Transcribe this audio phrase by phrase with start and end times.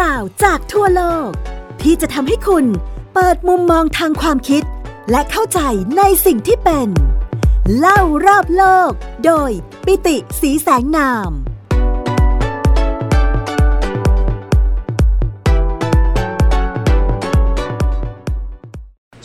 [0.00, 1.30] ราวจากทั่วโลก
[1.82, 2.64] ที่จะทำให้คุณ
[3.14, 4.62] เปิดมุมมองทางความคิด
[5.10, 5.60] และเข้าใจ
[5.96, 6.88] ในสิ่งที่เป็น
[7.78, 8.90] เล่ารอบโลก
[9.24, 9.50] โดย
[9.86, 11.32] ปิติสีแสงนาม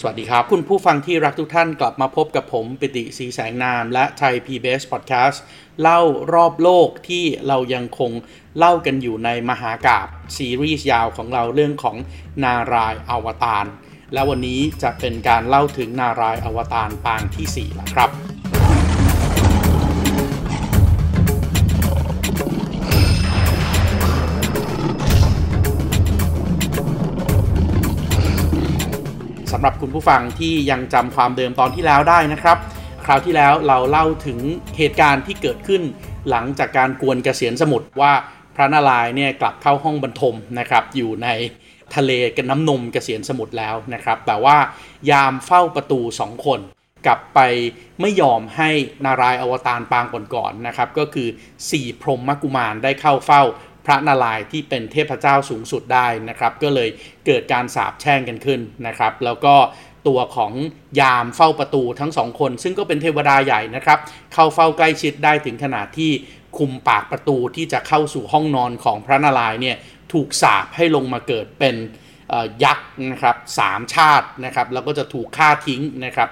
[0.04, 5.38] สวัสดีครับ คุณผู้ฟังที่รักทุกท่านกลับมาพบกับผม ปิติสีแสงนาม และไทย PBS Podcast
[5.82, 6.02] เล่า
[6.34, 8.12] รอบโลกที่เรายังคง
[8.57, 11.96] เล่ากันอยู่ในมหากาบซีรีส์ยาวของเราเรื่องของ
[12.43, 13.65] นารายอวตาร
[14.14, 18.09] และวันนี้จะเป็นการเล่าถึงนารายอวตารปางที่4แล้วครับ
[29.51, 32.58] สำหรับคุณผู้ฟังที่ยังจำความเดิมตอนที่แล้วได้นะครับ
[33.06, 34.39] คราวที่แล้วเราเล่าถึง
[34.78, 35.81] เหตุการณ์ที่เกิดขึ้น
[36.30, 38.14] หลังจากการกวนเกษียณสมุทรว่า
[38.55, 41.30] พระนารายณ์เนี่ยกลับเข้าห้องบรรทมนะครับอยู่ใน
[41.95, 44.58] ทะเลกันน้ำนมกเกษียณสมุทรแล้วนะครับ แต่ว่า
[45.12, 46.59] ยามเฝ้าประตูสองคน
[47.06, 47.39] กลับไป
[48.02, 48.70] ไม่ยอมให้
[49.06, 51.28] นารายณ์อวตารปางก่อนๆนะครับ ก็คือ
[51.66, 53.42] 4พรหมกุมารได้เข้าเฝ้า
[53.86, 56.89] พระนารายณ์ที่เป็นเทพเจ้าสูงสุดได้นะครับ ก็เลย
[57.26, 59.56] เกิดการสาบแช่งกันขึ้นนะครับ แล้วก็
[60.08, 60.54] ตัวของ
[61.02, 64.00] ยามเฝ้าประตูทั้งสองคน ซึ่งก็เป็นเทวดาใหญ่นะครับ
[64.33, 66.11] เข้าเฝ้าใกล้ชิดได้ถึงขนาดที่
[66.58, 69.78] คุมปากประตูที่จะเข้าสู่ห้องนอนของพระนารายณ์เนี่ย
[70.14, 71.76] ถูกสาบให้ลงมาเกิดเป็น
[72.64, 76.30] ยักษ์นะครับสามชาตินะครับแล้วก็จะถูกฆ่าทิ้งนะครับ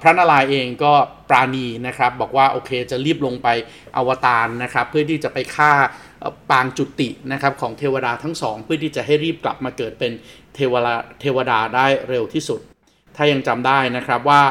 [0.00, 0.92] พระนารายณ์เองก็
[1.28, 3.48] ปราณีนะครับ บอกว่าโอเคจะรีบลงไป
[3.96, 5.72] อวตารนะครับ เพื่อที่จะไปฆ่า
[6.50, 10.12] ปางจุตินะครับของเทวดาทั้งสองเพื่อที่จะให้รีบกลับมาเกิดเป็น
[10.54, 12.60] เทวดาเทวดาได้เร็วที่สุด
[13.16, 14.42] ถ้ายังจำได้นะครับว่า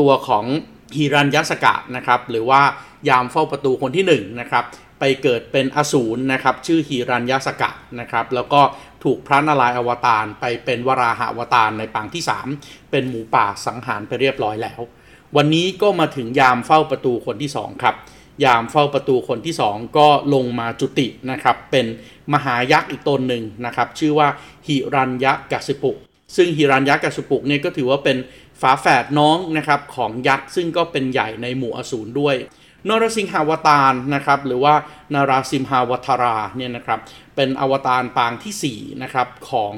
[0.00, 0.44] ตัวของ
[0.94, 2.60] ฮิรัญยสกะนะครับหรือว่า
[3.08, 4.64] ยามเฝ้าประตูคนที่1นะครับ
[5.00, 7.70] ไปเกิดเป็นอสูรนะครับชื่อฮิรัญยสกะ
[8.00, 8.60] นะครับแล้วก็
[9.04, 12.22] ถูกพระนารายณ์อวตารไปเป็นวราหะอวตารในปางที่
[12.56, 14.80] 3 เป็นหมูป่าสังหารไปเรียบร้อยแล้ว
[15.36, 17.94] วันนี้ก็มาถึงยามเฝ้าประตูคนที่2ครับ
[18.44, 21.86] ยามเฝ้าประตูคนที่ 2 ก็ลงมาจุตินะครับเป็น
[22.34, 24.28] มหายักษ์อีกตนหนึ่งนะครับชื่อว่า
[24.66, 25.92] หิรัญยกสิปุ
[26.36, 28.16] ซึ่งฮิรัญยักษ์กัสุปุกเนี่ยก็ถือว่าเป็น
[28.60, 32.36] ฝาแฝดน้องนะครับของยักษ์ซึ่งก็เป็นใหญ่ในหมู่อสูรด้วย
[32.88, 34.74] นรสิงหาวตารนะครับหรือว่า
[35.14, 37.00] นาราสิมหาวทราเนี่ยนะครับ
[37.36, 39.74] เป็นอวตารปางที่4นะครับของ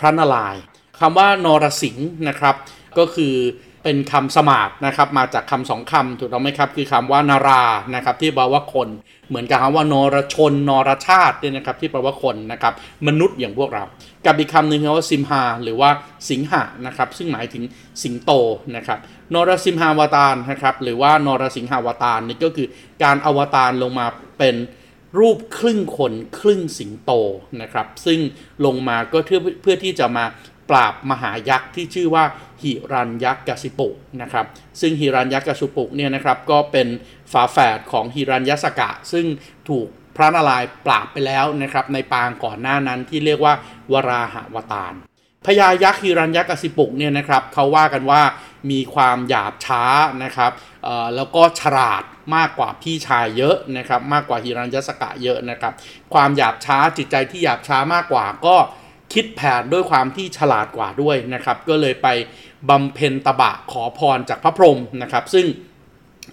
[0.00, 0.62] พระนารายณ์
[1.00, 2.54] คำว่านรสิงห์นะครับ
[2.98, 3.34] ก็คือ
[3.82, 7.62] เป็นคำสมาร์ทนะครับมาจากคำสองคำถูกต้องไหมครับคือคำว่านารา
[7.94, 8.88] นะครับที่แปลว่าคน
[9.28, 12.74] เหมือนกับคำว่านรชนนรชาติเนี่ยนะครับที่แปลว่าคนนะครับ
[13.06, 13.84] มนุษย์อย่างพวกเรา
[14.26, 15.90] กับอีกคำหนึ่งคือว่าซิมฮาหรือว่า
[16.30, 17.62] สิงหะนะครับซึ่งหมายถึง
[18.02, 18.32] สิงโต
[18.76, 18.98] นะครับ
[19.34, 22.68] นรสิมหาวตารนะครับหรือว่านรสิงหาวตารนี่ก็คือ
[23.02, 24.06] การอวตารลงมา
[24.38, 24.56] เป็น
[25.18, 27.12] รูปครึ่งคนครึ่งสิงโต
[27.60, 28.20] นะครับซึ่ง
[28.64, 30.24] ลงมาก็เพื่อเพื่อที่จะมา
[30.70, 32.24] ปราบมหายักษ์ที่ชื่อว่า
[32.62, 33.88] หิรัญยักษ์กสิปุ
[34.22, 34.46] นะครับ
[34.80, 36.88] ซึ่งหิรัญยักษ์กสิปุเนี่ยนะครับก็เป็น
[37.32, 39.26] ฝาแฝดของหิรัญยสกะ ซึ่ง
[39.68, 39.86] ถูก
[40.16, 43.54] พระนารายณ์ปราบไปแล้วนะครับในปางก่อนหน้านั้นที่เรียกว่า
[43.92, 44.94] วราหาวตาร
[45.46, 48.22] พญายักษ์ฮิรัญยักษ์กสิปุกเนี่ยนะครับเขาว่ากันว่า
[48.70, 49.82] มีความหยาบช้า
[50.24, 50.52] นะครับ
[51.16, 52.02] แล้วก็ฉลาด
[52.36, 55.72] มากกว่าพี่ชายเยอะนะครับมากกว่าฮิรัญยสกะเยอะนะครับ
[56.14, 58.56] ความหยาบช้าจิตใจที่หยาบช้ามากกว่าก็
[59.12, 62.08] คิดแผนด้วยความที่ฉลาดกว่าด้วยนะครับ ก็เลยไป
[62.70, 65.46] บำเพ็ญตบะขอพรจากพระพรหมนะครับ ซึ่ง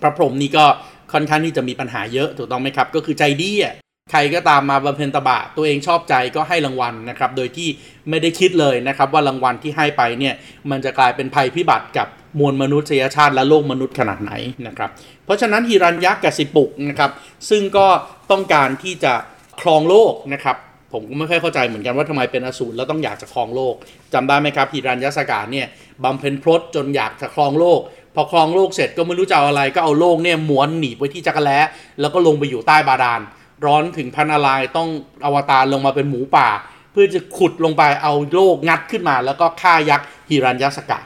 [0.02, 0.66] พระพรหมนี่ก็
[1.14, 3.76] ค่อนข้างที่จะมีปัญหาเยอะถูกต้องไหมครับ ก็คือใจดีอะ
[4.12, 7.70] ใครก็ตามมาบำเพ็ญตบะตัวเองชอบใจก็ให้รางวัลนะครับ โดยที่
[8.10, 10.34] ไม่ได้คิดเลยนะครับ ว่ารางวัลที่ให้ไปเนี่ย
[10.70, 12.08] มันจะกลายเป็นภัยพิบัติกับ
[12.40, 14.34] มวลมนุษยชาติและโลกมนุษย์ขนาดไหน
[14.68, 14.90] นะครับ
[15.26, 17.12] เพราะฉะนั้นฮิรัญยักษ์กับสิปุกนะครับ
[17.50, 17.88] ซึ่งก็
[18.32, 19.14] ต้องการที่จะ
[19.62, 20.58] ครองโลกนะครับ
[20.94, 23.76] ผมก็ไม่ค่อยเข้าใจเหมือนกันว่าทำไมเป็นอสูรแล้วต้องอยากจะครองโลก
[24.14, 25.68] จำได้ไหมครับฮิรัญยสกาเนี่ย
[26.04, 27.80] บำเพ็ญพรตจนอยากจะครองโลก
[28.16, 31.60] พอครองโลกเสร็จก็ไม่รู้จะเอาอะไรก็เอาโลกเนี่ยหมวนหนีไว้ที่จักรแล้
[32.02, 33.22] แล้วก็ลงไปอยู่ใต้บาดาล
[33.66, 34.90] ร้อนถึงพันนารายต้อง
[35.26, 36.50] อวตารลงมาเป็นหมูป่า
[36.92, 41.00] เพื่อจะขุดลงไปเอาโลกงัดขึ้นมา แล้วก็ฆ่ายักษ์ฮิรัญยสกะ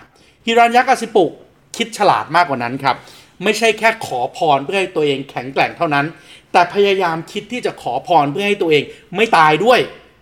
[0.45, 1.31] ฮิรัญยักษ์กสิปุก
[1.77, 2.95] คิดฉลาดมากกว่านั้นครับ
[3.43, 6.05] ไม่ใช่แค่ขอพรเพื่อให้ตัวเองแข็งแกร่งเท่านั้น
[6.51, 8.83] แต่พยายามคิดที่จะขอพรเพื่อให้ตัวเอง
[9.15, 9.79] ไม่ตายด้วย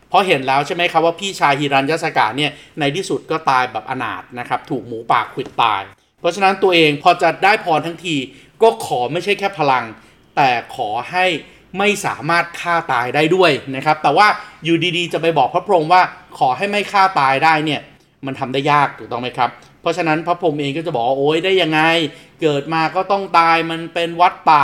[0.09, 5.81] เพราะเห็นแล้วใช่ไหมครับว่าพี่ชายฮิรัญยสกะเนี่ยในที่สุดก็ตายแบบอนาถนะครับถูกหมูป่าขวิดตาย
[6.19, 8.15] เพราะฉะนั้นตัวเองพอจะได้พรทั้งที
[8.61, 9.83] ก็ขอไม่ใช่แค่พลัง
[10.35, 11.25] แต่ขอให้
[11.77, 14.27] ไม่สามารถฆ่าตายได้ด้วยนะครับ แต่ว่า
[14.63, 16.01] อยู่ดีๆ จะไปบอกพระพรหมว่า
[16.39, 17.81] ขอให้ไม่ฆ่าตายได้เนี่ย
[18.25, 19.49] มันทำได้ยากถูกต้องไหมครับ
[19.85, 21.81] เพราะฉะนั้นพระพรหมเองก็จะบอกโอ้ยได้ยังไง
[22.41, 24.63] เกิดมาก็ต้องตายมันเป็นวัฏฏะ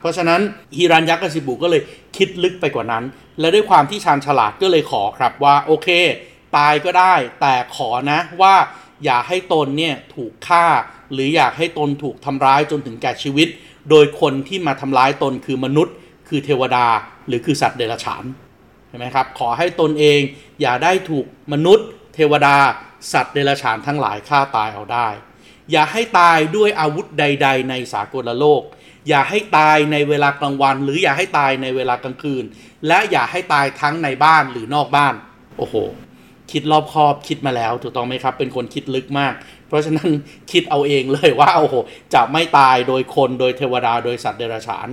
[0.00, 0.40] เพราะฉะนั้น
[0.76, 1.82] ฮิรันยักษ์กสิบุก็เลย
[2.16, 3.04] คิดลึกไปกว่านั้น
[3.40, 5.88] และด้วยความที่ชาญฉลาดก็เลยขอครับว่าโอเค
[6.56, 8.54] ตายก็ได้ แต่ขอนะว่า
[9.04, 10.64] อย่าให้ตนเนี่ยถูกฆ่า
[11.12, 13.48] หรืออยากให้ตนถูกทำร้ายจนถึงแก่ชีวิต
[13.90, 15.94] โดยคนที่มาทำร้ายตนคือมนุษย์
[16.28, 16.86] คือเทวดา
[17.26, 18.24] หรือคือสัตว์เดรัจฉาน
[18.88, 20.20] เห็นไหมครับขอให้ตนเอง
[20.60, 22.56] อย่าได้ถูกมนุษย์ เทวดา
[23.12, 25.08] สัตว์เดรัจฉานทั้งหลายฆ่าตายเอาได้
[25.72, 28.62] อย่าให้ตายด้วยอาวุธใด ๆ ในสากลโลก
[29.08, 32.44] อย่าให้ตายในเวลากลางวัน หรืออย่าให้ตายในเวลากลางคืน
[32.86, 35.14] และอย่าให้ตายทั้งในบ้านหรือนอกบ้าน
[35.58, 35.74] โอ้โห
[36.52, 39.34] คิดรอบคอบคิดมาแล้วถูกต้องไหมครับ เป็นคนคิดลึกมาก
[39.68, 40.10] เพราะฉะนั้น
[40.52, 41.74] คิดเอาเองเลยว่าโอ้โห
[42.14, 44.88] จะไม่ตายโดยคนโดยเทวดาโดยสัตว์เดรัจฉาน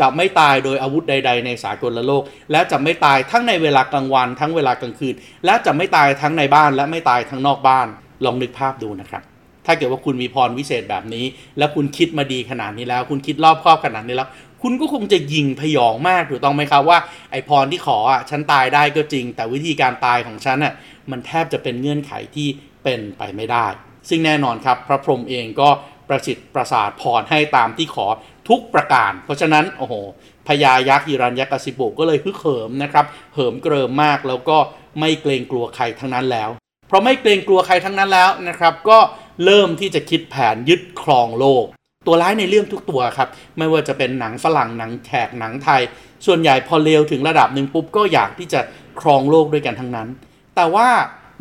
[0.00, 5.14] จะไม่ตายโดยอาวุธใด ๆ ในสากลโลก และจะไม่ตายทั้งในเวลากลางวัน ทั้งเวลากลางคืน
[5.44, 7.86] และจะไม่ตายทั้งในบ้าน และไม่ตายทั้งนอกบ้าน
[8.24, 9.22] ลองนึกภาพดูนะครับ
[9.66, 11.24] ถ้าเกิดว่าคุณมีพรวิเศษแบบนี้
[11.58, 14.28] แล้วคุณคิดมาดีขนาดนี้แล้ว คุณคิดรอบครอบขนาดนี้แล้ว
[14.62, 16.98] คุณก็คงจะยิงพยองมากถูกต้องไหมครับว่า
[17.30, 20.74] ไอพรที่ขออะฉันตายได้ก็จริง แต่วิธีการตายของฉันอะ
[21.10, 22.48] มันแทบจะเป็นเงื่อนไขที่
[22.84, 23.66] เป็นไปไม่ได้
[24.08, 25.68] ซึ่งแน่นอนครับ พระพรหมเองก็
[26.08, 28.06] ประสิทธิ์ประสาทพรให้ตามที่ขอ
[28.48, 29.94] ทุกประการ เพราะฉะนั้นโอ้โห
[30.48, 33.04] พญายักษ์ฮิรัญยักษิบุก็เลยฮึกเหิมนะครับ
[33.34, 34.58] เหิมเกริมมากแล้วก็
[35.00, 36.50] ไม่เกรงกลัวใครทั้งนั้นแล้ว
[36.88, 38.98] เพราะไม่เกรงกลัวใครทั้งนั้นแล้วนะครับ ก็
[39.44, 41.64] เริ่มที่จะคิดแผนยึดครองโลก
[42.06, 43.28] ตัวร้ายในเรื่องทุกตัวครับ
[43.58, 45.82] ไม่ว่าจะเป็นหนังฝรั่งหนังแขกหนังไทย
[46.26, 48.60] ส่วนใหญ่พอเลวถึงระดับหนึ่งปุ๊บก็อยากที่จะ
[49.00, 50.08] ครองโลกด้วยกันทั้งนั้น
[50.56, 50.88] แต่ว่า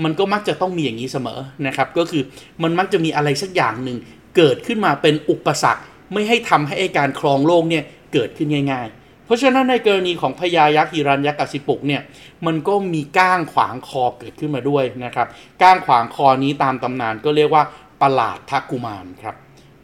[0.04, 2.24] มันก็มักจะต้องมีอย่างนี้เสมอนะครับ ก็คือ
[2.64, 3.98] มันมักจะมีอะไรสักอย่างหนึ่ง
[4.38, 5.84] เกิดขึ้นมาเป็นอุปสรรค
[6.14, 7.84] ไม่ให้ทำให้การครองโลกเนี่ย
[8.14, 12.02] เกิดขึ้นง่าย ๆ เพราะฉะนั้นในกรณีของพญายักษ์ฮิรัญยักษ์กสิปุกเนี่ย
[12.46, 15.28] มันก็มีก้างขวางคอเกิดขึ้นมาด้วยนะครับ
[15.62, 17.64] ก้างขวางคอนี้ตามตำนานก็เรียกว่า
[18.02, 19.36] ประหลาดทักกุมารครับ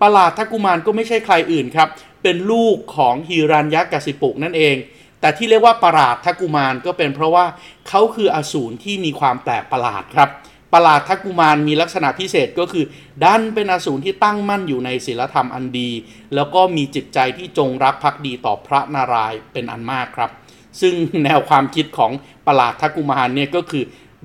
[0.01, 1.89] ประหลาดทักกุมารก็ไม่ใช่ใครอื่นครับ
[2.23, 4.75] เป็นลูกของฮิรัญยักษ์กสิปุกนั่นเอง
[5.21, 7.45] แต่ที่เรียกว่าประหลาดทักกุมารก็เป็นเพราะว่า
[7.87, 10.29] เขาคืออสูรที่มีความแปลกประหลาดครับ
[10.73, 12.85] ประหลาดทักกุมารมีลักษณะพิเศษก็คือ
[13.23, 15.91] ดันเป็นอสูรที่ตั้งมั่นอยู่ในศีลธรรมอันดี
[16.35, 20.31] แล้วก็มีจิตใจที่จงรักภักดีต่อพระนารายณ์เป็นอันมากครับ
[20.81, 22.11] ซึ่งแนวความคิดของ
[22.47, 23.83] ประหลาดทักกุมารเนี่ยก็คือ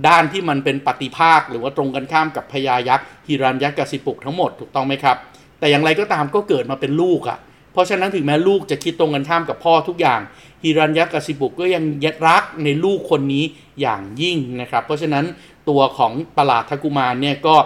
[0.09, 5.17] ด้านที่มันเป็นปฏิภาคหรือว่าตรงกันข้ามกับพญายักษ์ฮิรัญยักษ์กสิปุกทั้งหมดถูกต้องไหมครับ
[5.59, 7.39] แต่อย่างไรก็ตามก็เกิดมาเป็นลูกอะ่ะ
[7.73, 10.21] เพราะฉะนั้นถึงแม้ลูกจะคิดตรงกันข้ามกับพ่อทุกอย่าง
[10.63, 13.45] ฮิรัญยักษ์กสิปุกก็ยังยัดรักในลูกคนนี้
[13.81, 15.25] อย่างยิ่งนะครับ เพราะฉะนั้น
[15.71, 17.57] ตัวของประหลาดทักกุมารเนี่ยก็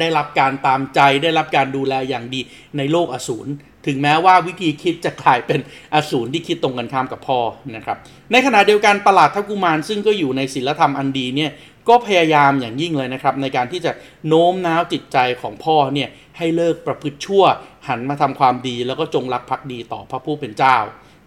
[0.00, 2.40] ได้รับการตามใจได้รับการดูแลอย่างดี
[2.76, 3.50] ในโลกอสูร
[3.86, 5.60] ถึงแม้ว่าวิธีคิดจะกลายเป็น
[5.94, 7.38] อสูรที่คิดตรงกันข้ามกับพ่อ
[7.76, 7.96] นะครับ
[8.32, 11.50] ในขณะเดียวกันประหลาดทักกุมารซึ่งก็อยู่ในศีลธรรมอันดีเนี่ย
[11.88, 13.92] ก็พยายามอย่างยิ่งเลยนะครับ ในการที่จะ
[14.28, 16.08] โน้มน้าวจิตใจของพ่อเนี่ย
[16.38, 17.44] ให้เลิกประพฤติชั่ว
[17.88, 20.76] หันมาทำความดีแล้วก็จงรักภักดีต่อพระผู้เป็นเจ้า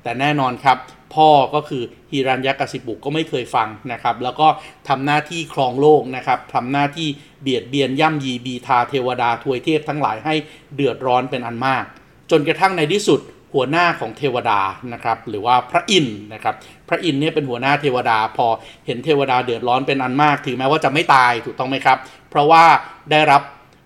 [0.04, 0.78] แต่แน่นอนครับ
[1.16, 4.48] พ่อก็คือฮิรัญยักษิบุกก็ไม่เคยฟังนะครับ แล้วก็
[4.88, 7.08] ทำหน้าที่ครองโลกนะครับทำหน้าที่
[7.42, 10.36] เบียดเบียนย่ำยีบีทาเทวดาทวยเทพทั้งหลายให้
[10.76, 11.84] เดือดร้อนเป็นอันมาก
[12.32, 13.20] จนกระทั่งในที่สุด
[13.54, 14.60] หัวหน้าของเทวดา
[14.94, 16.56] นะครับหรือว่าพระอินทร์นะครับ
[16.90, 18.48] พระอินทร์เนี่ยเป็นหัวหน้าเทวดาพอ
[18.86, 21.98] เห็นเทวดาเดือดร้อนเป็นอันมากถึงแม้ว่าจะไม่ตายถูกต้องไหมครับ
[22.30, 22.64] เพราะว่า
[23.12, 23.42] ได้รับ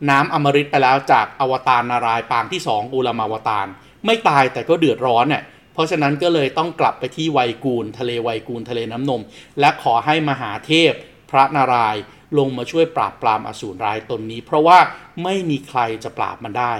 [0.10, 3.68] น้ำอมฤตไปแล้วจากอวตารนารายปางที่สองอุลมาวตาร
[4.06, 5.44] ไม่ตายแต่ก็เดือดร้อนเนี่ย
[5.80, 9.22] ราะฉะนั้นก็เลยต้องกลับไปที่ไวยกูลทะเลไวยกูลทะเลน้ำนม
[9.60, 10.92] และขอให้มหาเทพ
[11.31, 12.02] พระนารายณ์
[12.38, 14.78] ลงมาช่วยปราบปรามอสูรร้ายตนนี้ เพราะว่า
[15.24, 16.74] ไม่มีใครจะปราบมันได้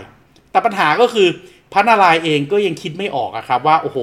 [0.52, 1.28] แต่ปัญหาก็คือ
[1.74, 4.00] พระนารายณ์เองก็ยังคิดไม่ออกอะครับว่าโอ้โห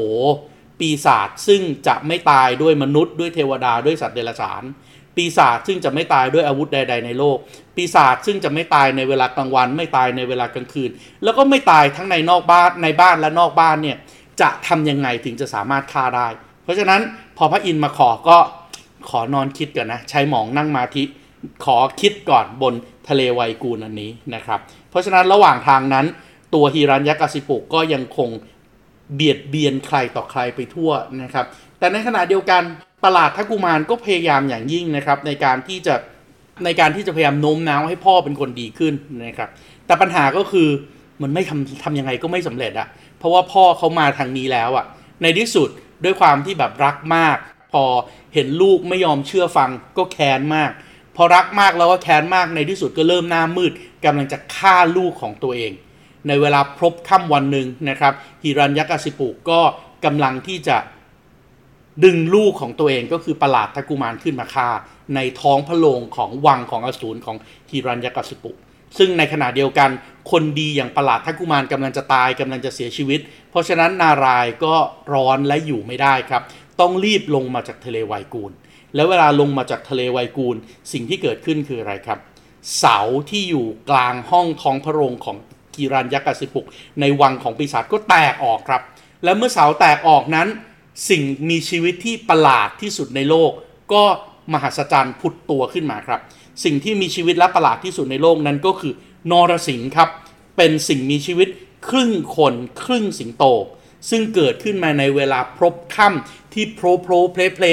[0.81, 4.63] ปีศาจซึ่งจะไม่ตายด้วยมนุษย์ด้วยเทวดาด้วยสัตว์เดรัจฉาน
[5.17, 7.39] ปีศาจซึ่งจะไม่ตายด้วยอาวุธใด ๆ ในโลก
[7.77, 10.91] ปีศาจซึ่งจะไม่ตายในเวลากลางวัน ไม่ตายในเวลากลางคืน
[11.25, 13.97] แล้วก็ไม่ตายทั้งในนอกบ้านในบ้านและนอกบ้านเนี่ย
[14.41, 16.29] จะทำยังไงถึงจะสามารถฆ่าได้
[16.63, 17.01] เพราะฉะนั้น
[17.37, 18.39] พอพระอินทร์มาขอก็
[19.09, 21.03] ขอนอนคิดก่อนนะใช้หมองนั่งมาทิ
[21.65, 22.75] ขอคิดก่อนบน
[23.09, 26.07] ทะเลไวกูลอันนี้นะครับ เพราะฉะนั้นระหว่างทางนั้น
[26.55, 28.29] ตัวฮิรัญยักษิปุกก็ยังคง
[29.15, 30.91] เบียดเบียนใครต่อใครไปทั่ว
[31.23, 31.47] นะครับ
[31.79, 32.63] แต่ในขณะเดียวกัน
[33.05, 35.95] ประหลาดทักกุมารก็พยายามอย่างยิ่งนะครับ ในการที่จะ
[36.65, 38.95] ในการที่จะพยายามโน้มน้าวให้พ่อเป็นคนดีขึ้น
[39.27, 39.49] นะครับ
[39.87, 40.69] แต่ปัญหาก็คือ
[41.23, 44.85] มันไม่ทำทำยังไงก็ไม่สำเร็จอะ เพราะว่าพ่อเขามาทางนี้แล้วอะ
[45.23, 45.69] ในที่สุด
[46.05, 47.37] ด้วยความที่แบบรักมาก
[47.73, 47.85] พอ
[48.35, 50.71] เห็นลูกไม่ยอมเชื่อฟังก็แค้นมาก
[51.17, 53.73] พอรักมากแล้วก็แค้นมากในที่สุดก็เริ่มหน้ามืด
[54.05, 55.73] กำลังจะฆ่าลูกของตัวเอง
[56.29, 59.61] ในเวลาพบค่ำวันหนึ่งนะครับฮิรัญยักษ์สิปุก็
[60.05, 60.77] กำลังที่จะ
[62.05, 64.69] ดึงลูกของตัวเองก็คือประหลาดทักุมารขึ้นมาฆ่า
[65.15, 67.37] ในท้องพระโรงของวังของอสูรของ
[67.71, 68.51] ฮิรัญยักษ์สิปุ
[68.99, 69.91] ซึ่งในขณะเดียวกัน
[70.31, 74.75] คนดีอย่างประหลาดทักุมารกำลังจะตายกำลังจะเสียชีวิต เพราะฉะนั้นนารายก็
[75.15, 76.43] ร้อนและอยู่ไม่ได้ครับ
[76.81, 78.53] ต้องรีบลงมาจากทะเลไวกูล
[78.95, 80.57] แล้วเวลาลงมาจากทะเลไวกูล
[80.93, 82.19] สิ่งที่เกิดขึ้นคืออะไรครับ
[82.79, 82.99] เสา
[83.31, 85.37] ที่อยู่กลางห้องท้องพระโรงของ
[85.75, 86.67] กีรันยักษ์กสิปุก
[87.01, 88.83] ในวังของปีศาจก็แตกออกครับ
[89.25, 90.49] และเมื่อเสาแตกออกนั้น
[91.11, 93.51] สิ่งมีชีวิตที่ประหลาดที่สุดในโลก
[93.93, 94.03] ก็
[94.53, 96.21] มหัศจรรย์ผุดตัวขึ้นมาครับ
[96.65, 98.93] สิ่งที่มีชีวิตและประหลาดที่สุดในโลกนั้นก็คือ
[99.31, 100.09] นอรสิงครับ
[100.57, 101.49] เป็นสิ่งมีชีวิต
[101.89, 103.45] ครึ่งคนครึ่งสิงโต
[104.11, 107.65] ซึ่งเกิดขึ้นมาในเวลาพรบค่ำที่โพรโพรเพลเพล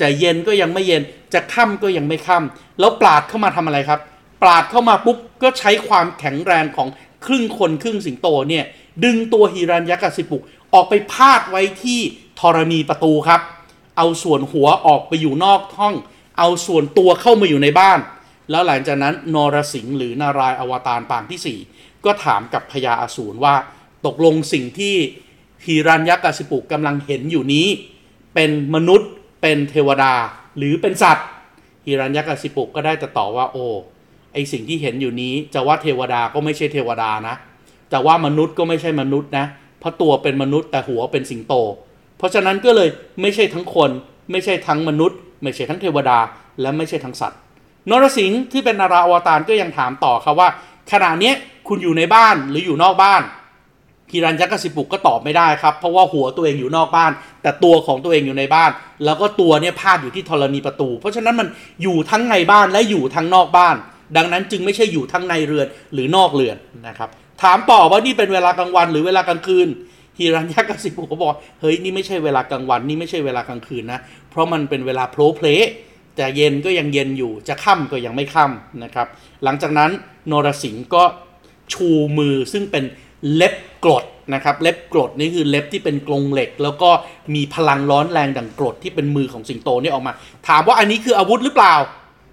[0.00, 1.02] จะเย็นก็ยังไม่เย็น
[1.34, 4.00] จะค่ำก็ยังไม่ค่ำแล้วปราดเข้ามาทำอะไรครับ
[4.42, 6.88] ปราดเข้ามาปุ๊บก็ใช้ความแข็งแรงของ
[7.26, 8.64] ครึ่งคนครึ่งสิงโตเนี่ย
[9.04, 10.42] ดึงตัวฮิรันยักษ์สิปุก
[10.74, 12.00] ออกไปพาดไว้ที่
[12.40, 13.40] ธรณีประตูครับ
[13.96, 15.94] เอาส่วนหัวออกไปอยู่นอกห้อง
[16.38, 17.98] เอาส่วนตัวเข้ามาอยู่ในบ้าน
[18.50, 23.54] แล้วหลังจากนั้นนรสิงห์หรือนารายอวตารปางที่ 4 ก็ถามกับพญาอสูรว่า
[24.06, 24.94] ตกลงสิ่งที่
[25.64, 27.66] ฮิรันยักษ์สิปุกกำลังเห็นอยู่นี้
[28.34, 29.10] เป็นมนุษย์
[29.42, 30.12] เป็นเทวดา
[30.58, 31.26] หรือเป็นสัตว์
[31.86, 33.64] ฮิรันยักษ์สิปุกก็ได้แต่ตอบว่าโอ้
[34.32, 37.34] ไอสิ่งที่เห็นอยู่นี้จะว่าเทวดาก็ไม่ใช่เทวดานะ
[37.92, 39.46] จะว่ามนุษย์ก็ไม่ใช่มนุษย์นะ
[39.80, 41.54] เพราะตัวเป็นมนุษย์แต่หัวเป็นสิงโต
[42.18, 42.88] เพราะฉะนั้นก็เลย
[43.20, 43.90] ไม่ใช่ทั้งคน
[44.30, 46.18] ไม่ใช่ทั้งมนุษย์ ไม่ใช่ทั้งเทวดา
[46.60, 47.38] และไม่ใช่ทั้งสัตว์
[47.90, 50.48] นรสิงห์ที่เป็นนาราอวตารก็ยังถามต่อครับว่า
[50.92, 51.32] ขณะนี้
[51.68, 53.22] คุณอยู่ในบ้านหรืออยู่นอกบ้าน
[54.14, 57.12] ฮิรันยักษ์สิปุกก็ตอบไม่ได้ครับ เพราะว่าหัวตัวเองอยู่นอกบ้าน
[57.42, 58.70] แต่ตัวของตัวเองอยู่ในบ้าน
[59.04, 61.48] แล้วก็ตัวเนี่ยพาดอยู่ที่ธรณีประตู เพราะฉะนั้นมัน
[61.82, 63.76] อยู่ทั้งในบ้านและอยู่ทั้งนอกบ้าน
[64.16, 66.56] ดังนั้นจึงไม่ใช่อยู่ทั้งในเรือนหรือนอกเรือน
[66.88, 67.08] นะครับ
[67.42, 69.68] ถามต่อว่านี่เป็นเวลากลางวันหรือเวลากลางคืน
[70.18, 75.46] ฮิรันยักษ์สิปุกก็บอกเฮ้ยนี่ไม่ใช่เวลากลางวันนี่ไม่ใช่เวลากลางคืนนะเพราะมันเป็นเวลาโพลเพล
[76.16, 79.06] แต่เย็นก็ยังเย็นอยู่จะค่ำก็ยังไม่ค่ำนะครับ
[79.44, 79.90] หลังจากนั้น
[80.30, 81.04] นรสิงห์ก็
[81.72, 81.88] ชู
[82.18, 82.84] มือซึ่งเป็น
[83.34, 83.54] เล็บ
[83.84, 84.04] กรด
[84.34, 86.90] นะครับ เล็บกรดนี่คือเล็บที่เป็นกรงเหล็ก แล้วก็
[87.34, 90.12] มีพลังร้อนแรงดังกรดที่เป็นมือของสิงโตนี่ออกมา
[90.48, 91.74] ถามว่าอันนี้คืออาวุธหรือเปล่า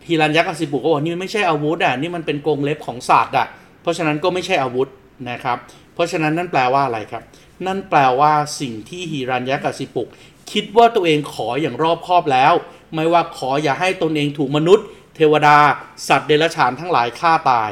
[0.07, 3.48] ฮิรันยักษ์สิบุก็บอกนี่ไม่ใช่อาวุธอะนี่มันเป็นกรงเล็บของศาสตร์อะ
[3.81, 4.88] เพราะฉะนั้นก็ไม่ใช่อาวุธ
[5.29, 5.57] นะครับ
[5.93, 7.24] เพราะฉะนั้นนั่นแปลว่าอะไรครับ
[7.65, 10.07] นั่นแปลว่าสิ่งที่ฮิรันยักษ์สิปุก
[10.51, 12.53] คิดว่าตัวเองขออย่างรอบคอบแล้ว
[12.96, 15.58] ไม่ว่าขออย่าให้ตนเองถูกมนุษย์ เทวดา
[16.08, 17.69] สัตว์เดรัจฉานทั้งหลายฆ่าตาย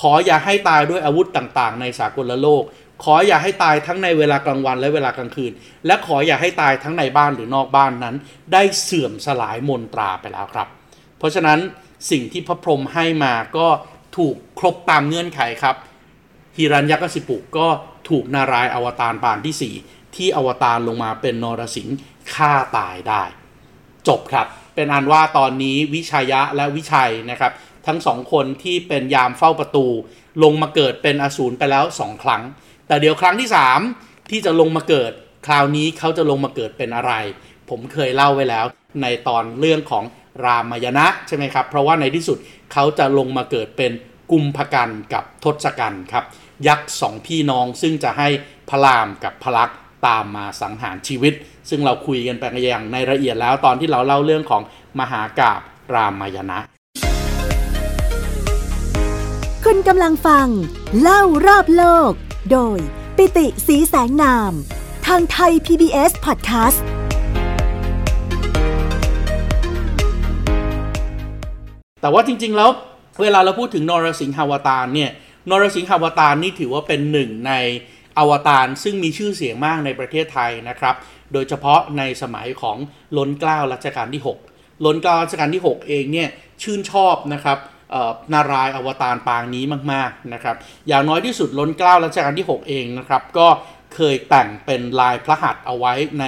[0.00, 2.62] ขออย่าให้ตายด้วยอาวุธต่างๆ ในสากลโลก
[3.04, 5.52] ขออย่าให้ตายทั้งในเวลากลางวันและเวลากลางคืน
[5.86, 8.16] และขออย่าให้ตายทั้งในบ้านหรือนอกบ้านนั้น
[8.52, 10.68] ได้เสื่อมสลายมนตราไปแล้วครับ
[11.18, 11.58] เพราะฉะนั้น
[12.10, 13.68] สิ่งที่พระพรหมให้มาก็
[14.16, 15.76] ถูกครบตามเงื่อนไขครับ
[16.56, 17.68] ฮิรัญยักษิปุกก็
[18.08, 21.96] ถูกนารายอวตารปางที่ 4 ที่อวตารลงมาเป็นนรสิงห์
[22.34, 23.22] ฆ่าตายได้
[24.08, 27.52] จบครับ เป็นอันว่าตอนนี้วิชายะและวิชัยนะครับ
[27.86, 29.86] ทั้งสองคนที่เป็นยามเฝ้าประตู
[30.42, 32.42] ลงมาเกิดเป็นอสูรไปแล้วสองครั้ง
[32.86, 33.48] แต่เดี๋ยวครั้งที่
[33.90, 35.12] 3ที่จะลงมาเกิด
[35.46, 37.12] คราวนี้เขาจะลงมาเกิดเป็นอะไร
[37.70, 38.64] ผมเคยเล่าไว้แล้ว
[39.02, 40.04] ในตอนเรื่องของ
[40.44, 42.38] รามายณะใช่ไหมครับ เพราะว่าในที่สุด
[42.72, 43.92] เขาจะลงมาเกิดเป็น
[44.32, 46.24] กุมภกันกับทศกัณฐ์ครับ
[46.66, 48.28] ยักษ์สองพี่น้องซึ่งจะให้
[48.68, 49.74] พระรามกับพระลักษ
[50.06, 51.32] ตามมาสังหารชีวิต
[51.68, 54.62] ซึ่งเราคุยกันไปอย่างในละเอียดแล้วตอนที่เราเล่าเรื่องของ
[55.00, 55.60] มหากาบ
[55.94, 56.58] รามายณะ
[59.64, 60.46] คุณกำลังฟัง
[61.00, 62.12] เล่ารอบโลก
[62.52, 62.78] โดย
[63.16, 64.52] ปิติสีแสงนาม
[65.06, 66.80] ทางไทย PBS Podcast
[72.00, 72.70] แต่ว่าจริง ๆ แล้ว
[73.22, 75.10] เวลาเราพูดถึงนรสิงหาวตารเนี่ย
[75.50, 77.52] นรสิงหาวตารนี่ถือว่าเป็นหนึ่งใน
[78.18, 80.94] อวตารซึ่งมีชื่อเสียงมากในประเทศไทยนะครับ
[81.32, 82.76] โดยเฉพาะในสมัยของ
[83.16, 86.28] ล้นเกล้ารัชกาลที่ 6 ล้นเกล้ารัชกาลที่ 6 เองเนี่ย
[86.62, 87.58] ชื่นชอบนะครับ
[88.32, 90.56] นารายณ์อวตารปางนี้มากๆนะครับ
[90.88, 93.48] อย่างน้อยที่สุดล้นเกล้ารัชกาลที่ 6 เองนะครับก็
[93.94, 96.26] เคยแต่งเป็นลายพระหัตถ์เอาไว้ใน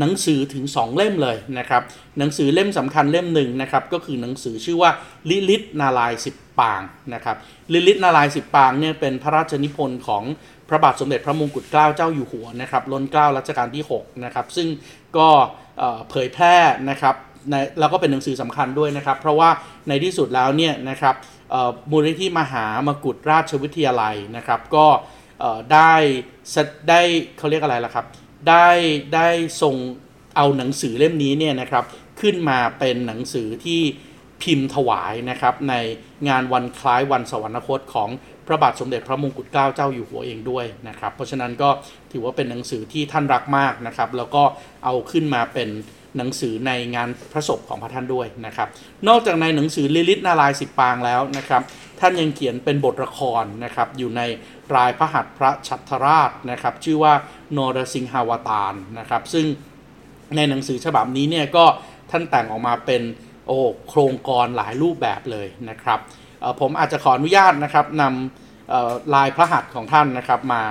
[0.00, 1.82] หนังสือถึง 2 เล่มเลยนะครับ
[2.18, 4.90] หนังสือเล่มสำคัญเล่มหนึ่งนะครับก็คือหนังสือชื่อว่า
[5.30, 6.82] ลิลิตนารายณ์สิบปาง
[7.14, 7.36] นะครับ
[7.72, 10.22] ลิลิตนารายณ์สิบปางเนี่ยเป็นพระราชนิพนธ์ของ
[10.68, 14.68] พระบาทสมเด็จพระมงกุฎเกล้าเจ้าอยู่หัวนะครับล้นเกล้ารัชกาลที่ 6 นะครับ ซึ่ง
[15.16, 15.28] ก็
[16.10, 16.56] เผยแพร่
[16.90, 17.14] นะครับ
[17.50, 19.50] ในแล้วก็เป็นหนังสือสำคัญด้วยนะครับ เพราะว่า
[19.88, 21.14] ในที่สุดแล้วเนี่ยนะครับ
[21.90, 24.86] มูลนิธิมหามกุฎราชวิทยาลัยนะครับ ก็
[25.72, 25.94] ได้
[26.88, 27.00] ได้
[27.38, 28.06] เขาเรียกอะไรล่ะครับ
[28.48, 28.68] ได้
[29.14, 29.28] ได้
[29.62, 29.76] ส่ง
[30.36, 31.84] เอาหนังสือเล่มนี้เนี่ยนะครับ
[32.20, 33.80] ขึ้นมาเป็นหนังสือที่
[34.42, 35.74] พิมพ์ถวายนะครับใน
[36.28, 38.08] งานวันคล้ายวันสวรรคตของ
[38.46, 41.70] พระบาทสมเด็จพระมงกุฎเกล้าเจ้าอยู่หัวเองด้วยนะครับ เพราะฉะนั้นก็
[42.12, 44.42] ถือว่าเป็นหนังสือที่ท่านรักมากนะครับ แล้วก็
[44.84, 45.68] เอาขึ้นมาเป็น
[46.16, 48.68] หนังสือในงานพระศพของพระท่านด้วยนะครับ
[49.08, 51.62] นอกจากในหนังสือลิลิตนาลายสิบปางแล้วนะครับ
[52.00, 54.22] ท่านยังเขียนเป็นบทละครนะครับ อยู่ใน
[54.74, 57.14] รายพระหัตถ์พระชัตรราชนะครับ ชื่อว่า
[57.56, 59.46] นรสิงหาวตารนะครับ ซึ่ง
[60.36, 61.64] ในหนังสือฉบับนี้เนี่ยก็
[62.10, 63.02] ท่านแต่งออกมาเป็น
[63.46, 63.58] โอ้
[63.88, 65.98] โครงกรหลายรูปแบบเลยนะครับ
[66.60, 70.62] ผมอาจจะขออนุญาตนะครับนำลายพระหัตถ์ของท่านนะครับมา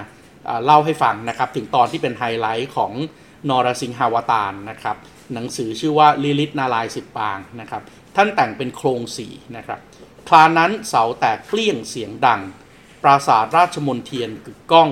[0.65, 2.91] เล่าให้ฟังนะครับถึงตอนที่เป็นไฮไลท์ของ
[3.49, 4.97] นรสิงหาวตารนะครับ
[5.33, 7.81] หนังสือชื่อว่าลิลิตนาลายสิบปางนะครับ
[8.15, 9.27] ท่านแต่งเป็นโครงสี
[9.57, 9.79] นะครับ
[10.27, 12.41] คลานั้นเสาแตกเกลี้ยงเสียงดัง
[13.03, 14.89] ปราสาทราชมนเทียนกึกก้อง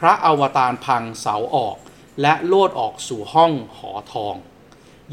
[0.00, 1.76] พระอวตารพังเสาออก
[2.22, 4.34] และโลดออกสู่ห้องหอทอง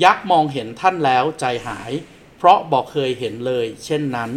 [0.03, 1.91] ยักษ์มองเห็นท่านแล้วใจหาย
[2.37, 4.31] เพราะบอกเคยเห็นเลย เช่นนั้น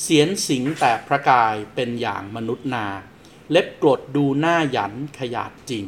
[0.00, 2.86] เสียนสิงแต่พระกายเป็นอย่างมนุษย์นา
[3.50, 5.84] เล็บกรดดูหน้าหยันขยาดจริง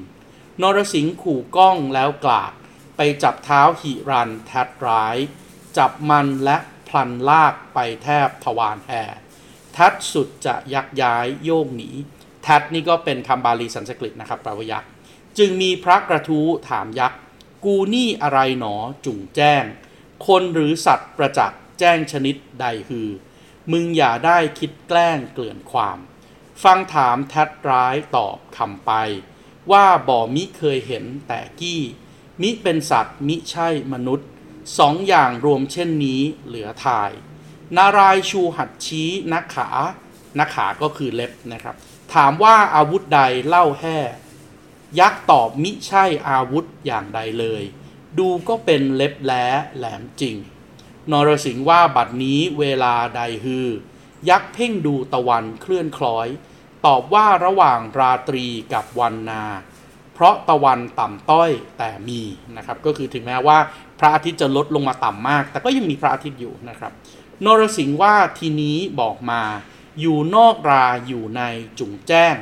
[0.61, 2.53] นรสิงห์ขู่ก้องแล้วกลาด
[2.97, 5.17] ไปจับเท้าหิรันแทดร้าย
[5.79, 6.57] จับมันและ
[6.89, 9.05] พลันลากไปแทบทวารแห่
[9.77, 11.91] ทัดสุดจะยักย้ายโยกหนี
[12.47, 14.91] ทัดนี่ก็เป็นคำบาลีสันสกฤตนะครับแปลว่ายักษ์
[15.39, 17.21] จึงมีพระกระทู้ถามยักษ์
[17.65, 19.65] กูนี่อะไรหนอจุ่งแจ้ง
[20.27, 23.09] คนหรือสัตว์ประจักษ์แจ้งชนิดใดฮือ
[23.73, 25.99] มึงอย่าได้คิดแกล้งเกลื่อนความ
[26.63, 28.93] ฟังถามแทดร้ายตอบคำไป
[29.73, 31.83] ว่าบ่มิเคยเห็นแต่กี้
[32.43, 34.29] มิเป็นสัตว์มิใช่มนุษย์
[34.79, 37.11] สองอย่างรวมเช่นนี้เหลือทาย
[37.77, 39.69] นารายชูหัดชี้นักขา
[40.39, 41.77] นักขาก็คือเล็บนะครับ
[42.15, 43.99] ถามว่าอาวุธใดเล่าแห่
[45.01, 47.63] ยักษ์ตอบมิใช่อาวุธอย่างใดเลย
[48.19, 49.47] ดูก็เป็นเล็บแล้
[49.77, 50.37] แหลมจริง
[51.13, 53.69] นรสิงห์ว่าบัดนี้เวลาใดฮือ
[54.29, 56.29] ยักษ์เพ่งดูตะวันเคลื่อนคล้อย
[56.87, 59.45] ตอบว่าระหว่างราตรีกับวันนา
[60.15, 62.23] เพราะตะวันต่ำต้อยแต่มี
[62.57, 63.59] นะครับก็คือถึงแม้ว่า
[63.99, 66.93] พระอาทิตย์จะลดลงมาต่ำมาก แต่ก็ยังมีพระอาทิตย์อยู่นะครับ
[67.45, 69.43] นรสิงห์ว่าทีนี้บอกมา
[70.01, 71.43] อยู่นอกราอยู่ใน
[71.79, 72.35] จุงแจ้ง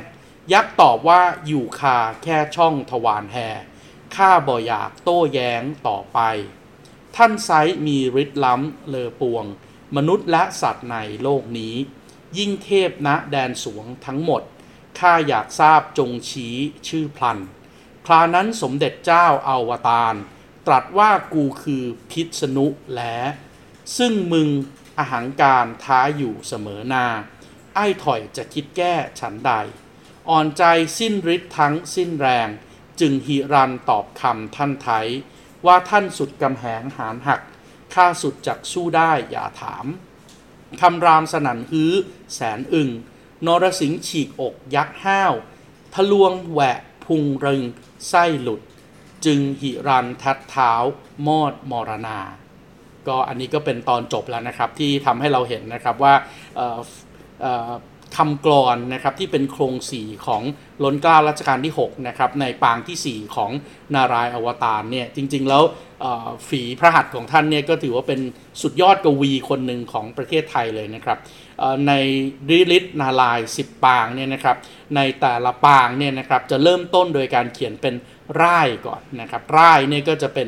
[0.53, 3.49] ยักษ์ตอบว่าอยู่คาแค่ช่องทวารแห่
[4.15, 6.19] ข้าบ่อยากโต้แย้งต่อไป
[7.15, 7.49] ท่านไซ
[7.87, 9.45] มีฤทธิ์ล้ำเลอปวง
[9.95, 11.75] มนุษย์และสัตว์ในโลกนี้
[12.37, 14.41] ยิ่งเทพณแดนสวงทั้งหมด
[14.99, 16.55] ข้าอยากทราบจงชี้
[16.87, 17.37] ชื่อพลัน
[18.05, 20.15] ครานั้นสมเด็จเจ้าอาวตาร
[20.67, 23.01] ตรัสว่ากูคือพิษณุแล
[23.97, 24.49] ซึ่งมึง
[24.97, 27.05] อหังการท้าอยู่เสมอนา
[27.75, 29.51] ไอ้ถอยจะคิดแก้ฉันใด
[30.29, 30.63] อ่อนใจ
[30.97, 32.49] สิ้นฤทธิ์ทั้งสิ้นแรง
[32.99, 35.07] จึงหิรันตอบคำท่านไทย
[35.65, 37.41] ว่าท่านสุดกำแหงหานหัก
[37.93, 39.85] ข้าสุดจักสู้ได้อย่าถาม
[40.81, 41.91] คำรามสนั่นฮื้อ
[42.33, 42.89] แสนอึง
[43.45, 45.33] นรสิงห์ฉีกอกยักษ์ห้าว
[45.93, 47.61] ทะลวงแหวะพุงรึง
[48.09, 48.61] ไส้หลุด
[49.25, 50.73] จึงหิรันทัดเท้า
[51.27, 52.19] มอดมรณา
[53.07, 56.13] ก็อันนี้ก็เป็นตอนจบแล้วนะครับที่ทำให้เราเห็นนะครับว่า
[58.17, 60.41] คำกรอนนะครับที่เป็นโครงสีของ
[60.83, 63.51] ล้นเกล้ารัชกาลที่6นะครับในปางที่ 4 ของ
[63.95, 65.63] นารายอวตารเนี่ยจริง ๆ แล้ว
[66.47, 68.19] ฝีพระหัตถ์ของท่านเนี่ยก็ถือว่าเป็น
[68.61, 71.17] สุดยอดกวีคนหนึ่งของประเทศไทยเลยนะครับ
[71.87, 71.93] ใน
[72.49, 74.57] ริลิตนาลาย 10 ปางเนี่ยนะครับ
[74.95, 77.95] ในแต่ละปางเนี่ยนะครับจะเริ่มต้นโดยการเขียนเป็น
[78.41, 80.47] ร่ายก่อนนะครับร่ายเนี่ยก็จะเป็น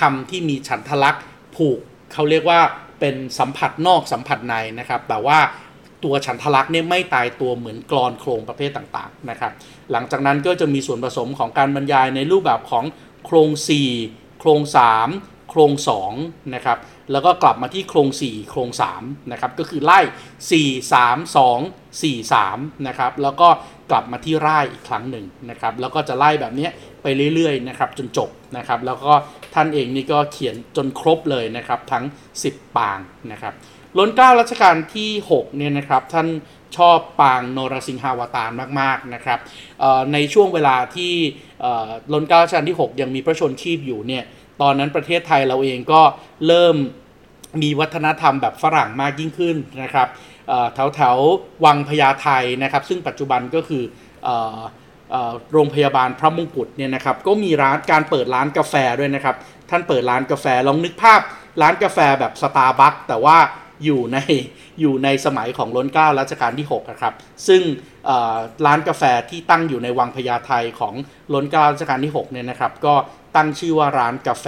[0.00, 1.22] คำที่มีฉันทลักษ์
[1.56, 1.78] ผูก
[2.12, 2.60] เขาเรียกว่า
[3.00, 5.38] เป็นสัมผัสนอกสัมผัสในนะครับแต่ว่า
[6.06, 9.52] ตัวฉันทลักษ์เนี่ยไม่ตายตัวเหมือนกรอนโครงประเภทต่างๆนะครับ
[9.92, 12.84] หลังจากนั้นก็จะมีส่วนผสมของการบรรยายในรูปแบบของ
[13.26, 13.48] โครง
[13.94, 14.60] 4 โครง
[15.06, 15.72] 3 โครง
[16.12, 16.78] 2นะครับ
[17.12, 20.00] แล้วก็กลับมาที่โครง 4 โครง3นะครับก็คือไล่
[20.50, 23.48] 4 3 2 4 3นะครับแล้วก็
[23.90, 26.68] กลับมาที่ไร่อีกครั้งหนึ่งนะครับแล้วก็จะไล่แบบนี้
[27.02, 29.12] ไปเรื่อยๆนะครับจนจบนะครับแล้วก็
[29.54, 32.04] ท่านเองนี่ก็เขียนจนครบเลยนะครับทั้ง
[32.40, 32.98] 10 ปาง
[33.32, 33.54] นะครับ
[33.98, 36.28] ล้นเกล้ารัชกาลที่ 6 เนี่ยนะครับ ท่าน
[36.76, 39.38] ชอบปางโนรสิงหาวตารมาก ๆ นะครับ
[40.12, 41.12] ในช่วงเวลาที่
[42.12, 44.24] ล้นเกล้ารัชกาลที่ 6 ยังมีพระชนชีพอยู่เนี่ย
[44.62, 46.00] ตอนนั้นประเทศไทยเราเองก็
[46.46, 46.76] เริ่ม
[47.62, 50.08] มีวัฒนธรรมแบบฝรั่งมากยิ่งขึ้นนะครับ
[50.74, 51.16] แถวแถว
[51.64, 52.28] วังพญาไท
[52.62, 53.82] นะครับ ซึ่งปัจจุบันก็คือ
[55.52, 59.36] โรงพยาบาลพระมงกุฎเนี่ยนะครับก็มีร้านการเปิดร้านกาแฟด้วยนะครับ
[59.70, 61.20] ท่านเปิดร้านกาแฟลองนึกภาพ
[61.62, 63.38] ร้านกาแฟแบบสตาร์บัคแต่ว่า
[63.84, 64.18] อยู่ใน
[64.80, 67.14] อยู่ในสมัยของล้นเก้ารัชกาลที่6นะครับ
[67.48, 67.62] ซึ่ง
[68.66, 70.94] ร้านกาแฟที่ตั้งอยู่ในวังพญาไทของ
[71.34, 72.94] ล้นเก้ารัชกาลที่6เนี่ยนะครับ ก็
[73.36, 74.46] ตั้งชื่อว่าร้านกาแฟ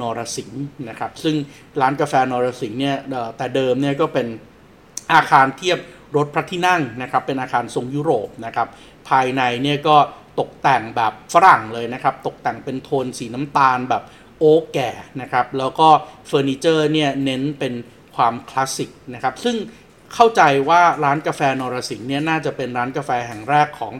[0.00, 1.36] นรสิงห์นะครับ ซึ่ง
[1.80, 2.96] ร้านกาแฟนรสิงห์เนี่ย
[3.36, 4.26] แต่เดิมเนี่ยก็เป็น
[5.12, 5.78] อาคารเทียบ
[6.16, 8.68] รถพระที่นั่งนะครับ เป็นอาคารทรงยุโรปนะครับ
[9.08, 9.96] ภายในเนี่ยก็
[10.40, 14.02] ตกแต่งแบบฝรั่งเลยนะครับ ตกแต่งเป็นโทนสีน้ำตาลแบบ
[14.38, 15.88] โโอ๊กแก่นะครับ แล้วก็
[16.26, 17.72] เฟอร์นิเจอร์เนี่ยเน้นเป็น
[18.16, 19.56] ความคลาสสิกนะครับซึ่ง
[20.14, 23.94] เข้าใจว่าร้านกาแฟนรสิงห์เนี่ยน่าจะเป็นร้านกาแฟแห่งแรกของ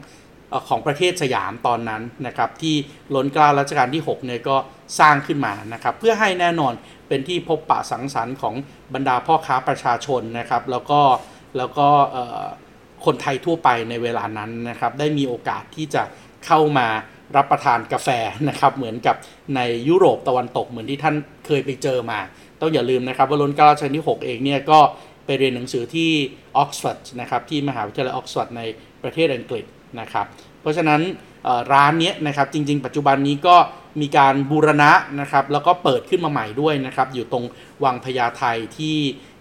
[0.67, 2.75] ของประเทศสยามตอนนั้นนะครับที่
[3.15, 4.57] ล้นกล้ารัชกาลที่6เนี่ยก็
[4.99, 6.73] สร้างขึ้นมานะครับเพื่อให้แน่นอน
[7.07, 8.55] เป็นที่พบปะสังสรรค์ของ
[8.93, 11.01] บรรดาพ่อค้าประชาชนนะครับแล้วก็
[11.57, 11.87] แล้วก็
[13.05, 16.03] คนไทยทั่วไปในเวลานั้นนะครับได้มีโอกาสที่จะ
[16.45, 16.87] เข้ามา
[17.35, 18.09] รับประทานกาแฟ
[18.49, 19.15] นะครับเหมือนกับ
[19.55, 22.19] ในยุโรปตะวันตกเหมือนที่ท่านเคยไปเจอมา
[22.61, 24.79] ต้องอย่าลืมนะครับว่าล้นเกล้ารัชกาลที่ 6 เองเนี่ยก็
[25.25, 26.09] ไปเรียนหนังสือที่
[26.57, 28.61] ออกซฟอร์ดนะครับที่มหาวิทยาลัยออกซฟอร์ดใน
[29.03, 29.65] ประเทศอังกฤษ
[29.99, 30.25] นะครับ
[30.61, 31.01] เพราะฉะนั้น
[31.73, 33.55] ร้านนี้นะครับจริง ๆ ปัจจุบันนี้ก็
[34.01, 37.45] มีการบูรณะนะครับแล้วก็เปิดขึ้นมาใหม่ด้วยนะครับอยู่ตรง
[37.83, 38.43] วังพญาไท
[38.77, 38.97] ที่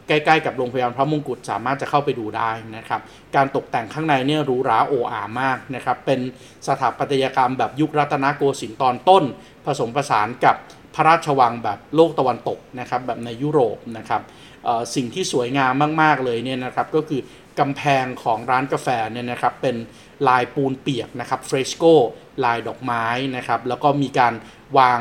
[0.09, 3.01] ใกล้ๆกับโรงพยาบาลพระมงกุฎสามารถจะเข้าไปดูได้นะครับ
[3.37, 6.20] การตกแต่งข้างในเนี่ยหรูหราโออามากนะครับ เป็น
[6.66, 9.25] สถาปัตยกรรมแบบยุครัตนโกสินทร์ตอนต้น
[9.66, 10.57] ผสมผสานกับ
[10.94, 14.22] พระราชวังแบบโลกตะวันตกนะครับแบบในยุโรปนะครับ
[14.94, 17.20] สิ่งที่สวยงามมาก ๆ เลยเนี่ยนะครับก็คือ
[17.59, 19.76] กำแพงของร้านกาแฟเนี่ยนะครับเป็น
[20.28, 21.85] ลายปูนเปียกนะครับ fresco
[22.44, 24.35] ลายดอกไม้นะครับแล้วก็มีการ
[24.78, 25.00] วาง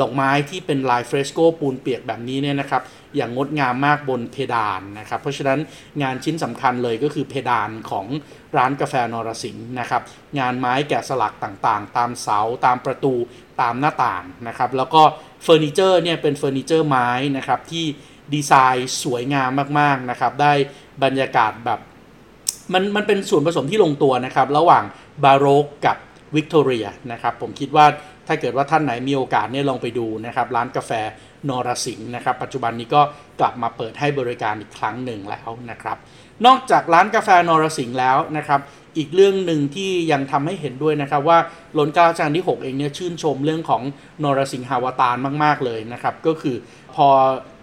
[0.00, 2.82] ดอกไม้ที่เป็นลาย fresco ปูนเปียกแบบนี้เนี่ยนะครับ
[3.16, 5.58] อย่างงดงามมากบนเพดานนะครับ เพราะฉะนั้น
[6.02, 8.06] งานชิ้นสำคัญเลยก็คือเพดานของ
[8.56, 10.02] ร้านกาแฟนรสิงห์นะครับ
[10.38, 13.14] งานไม้แกะสลักต่างๆ ตามเสาตามประตู
[13.60, 15.02] ตามหน้าต่างนะครับ แล้วก็
[15.42, 17.84] เฟอร์นิเจอร์เนี่ยเป็นเฟอร์นิเจอร์ไม้นะครับที่
[18.34, 20.52] ดีไซน์สวยงามมากๆนะครับได้
[21.04, 21.80] บรรยากาศแบบ
[22.72, 24.84] มันมันเป็นส่วนผสมที่ลงตัวนะครับ ระหว่าง
[25.24, 25.96] บาโรกกับ
[26.34, 27.86] วิกตอเรียนะครับผมคิดว่า
[28.26, 30.92] ถ้าเกิดว่าท่านไหนมีโอกาสเนี่ยลองไปดูนะครับ ร้านกาแฟ
[31.48, 33.02] นรสิงห์นะครับ ปัจจุบันนี้ก็
[33.40, 35.98] กลับมาเปิดให้บริการอีกครั้งหนึ่งแล้วนะครับ
[36.46, 38.60] นอกจากร้านกาแฟนรสิงห์แล้วนะครับ
[38.96, 41.38] อีกเรื่องหนึ่งที่ยังทำให้เห็นด้วยนะครับ ว่า
[41.78, 43.82] ล้นเก้าจานที่ 6 เองเนี่ยชื่นชมเรื่องของ
[44.22, 46.56] นรสิงหาวตารมาก ๆ เลยนะครับ ก็คือ
[46.94, 47.08] พอ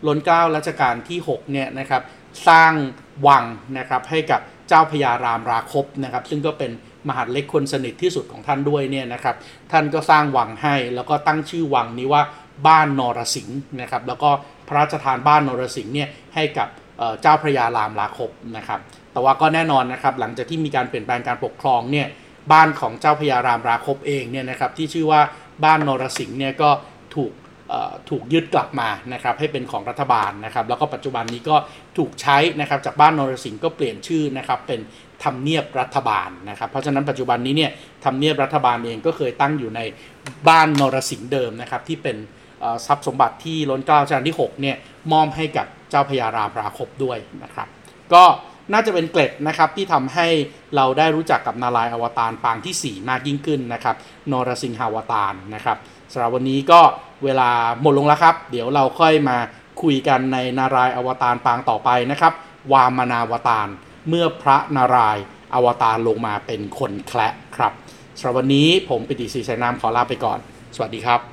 [0.08, 2.02] ล้นเก้ารัชกาลที่6เนี่ยนะครับ
[2.48, 2.74] สร้าง
[3.28, 3.44] วัง
[3.78, 6.72] นะครับให้กับเจ้าพญารามราคบนะครับซึ่งก็เป็น
[7.08, 9.36] มหาดเล็กคนสนิทที่สุดของท่านด้วยเนี่ยนะครับ
[9.72, 12.22] ท่านก็สร้างวังให้แล้วก็ตั้งชื่อวังนี้ว่า
[12.68, 14.30] บ้านนรสิงห์นะครับแล้วก็
[14.68, 16.68] พระราชทานบ้านนรสิงห์เนี่ยให้กับ
[17.22, 18.80] เจ้าพระยารามราคบนะครับ
[19.12, 22.08] แต่ว่าก็แน่นอนนะครับหลังจากที่มีการเปลี่ยนแปลงการปกครองเนี่ย
[22.52, 25.22] บ้านของเจ้าพญารามราคบเองเนี่ยนะครับที่ชื่อว่า
[25.66, 26.70] บ้านนรสิงห์เนี่ยก็
[27.16, 27.32] ถูก
[28.10, 31.56] ถูกยึดกลับมานะครับให้เป็นของรัฐบาลนะครับแล้วก็ปัจจุบันนี้ก็
[31.98, 34.80] ถูกใช้นะครับจากบ้านนรสิงห์ก็เปลี่ยนชื่อนะครับเป็น
[35.24, 37.72] ทำเนียบรัฐบาลนะครับ เพราะฉะนั้นปัจจุบันนี้เนี่ย
[38.06, 39.82] ทำเนียบรัฐบาลเองก็เคยตั้งอยู่ใน
[40.50, 42.18] บ้านนรสิงห์เดิมนะครับที่เป็น
[42.86, 44.76] ทรัพย์สมบัติที่ล้นเกล้าชาญที่6เนี่ย
[45.12, 47.68] มอบให้กับ เจ้าพญารามราคบด้วยนะครับ
[48.14, 48.24] ก็
[48.74, 50.28] น่าจะเป็นเกร็ดนะครับที่ทำให้
[50.76, 53.96] เราได้รู้จักกับนารายอวตารปางที่ 4 มากยิ่งขึ้นนะครับ
[54.32, 55.78] นรสิงหาวตารนะครับ
[56.12, 56.82] สำหรับวันนี้ก็
[57.24, 57.50] เวลา
[57.82, 59.38] หมดลงแล้วครับ เดี๋ยวเราค่อยมา
[59.82, 62.34] คุยกันในนารายอวตารปางต่อไปนะครับ
[62.74, 63.68] วามนาวตาร
[64.10, 65.18] เมื่อพระนาราย
[65.54, 67.74] อวตารลงมาเป็นคนแคละครับ
[68.18, 70.40] สำหรับวันนี้ผมปิติศรีสายนามขอลาไปก่อน
[70.76, 71.33] สวัสดีครับ